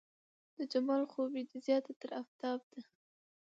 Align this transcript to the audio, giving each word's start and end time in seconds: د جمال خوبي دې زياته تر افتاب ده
د 0.57 0.59
جمال 0.71 1.03
خوبي 1.11 1.41
دې 1.49 1.57
زياته 1.65 1.93
تر 2.01 2.09
افتاب 2.23 2.59
ده 2.71 2.81